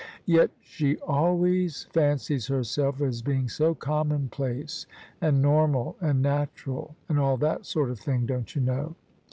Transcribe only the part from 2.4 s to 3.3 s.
herself as